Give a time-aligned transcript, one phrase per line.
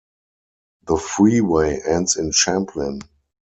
[0.87, 3.01] The freeway ends in Champlin.